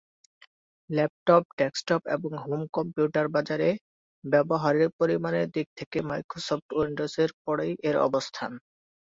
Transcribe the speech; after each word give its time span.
Laptop, 0.89 1.43
desktop, 1.57 2.01
এবং 2.15 2.31
home 2.43 2.61
computer 2.73 3.27
বাজারে 3.35 3.69
ব্যবহারের 4.23 4.89
পরিমাণের 4.99 5.47
দিক 5.55 5.67
থেকে 5.79 5.97
মাইক্রোসফট 6.09 6.67
উইন্ডোজের 6.77 7.29
পরেই 7.45 7.73
এর 7.87 7.95
অবস্থান। 8.07 8.51